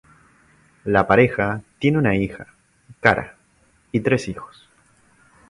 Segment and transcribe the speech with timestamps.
[0.83, 2.47] La pareja tiene una hija,
[3.01, 3.35] Cara,
[3.91, 4.67] y tres hijos.